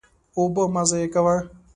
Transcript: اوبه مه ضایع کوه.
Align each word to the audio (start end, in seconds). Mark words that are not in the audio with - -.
اوبه 0.37 0.63
مه 0.73 0.83
ضایع 0.89 1.07
کوه. 1.13 1.35